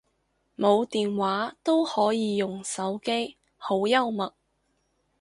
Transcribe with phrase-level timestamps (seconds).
[0.57, 4.33] 冇電話都可以用手機，好幽默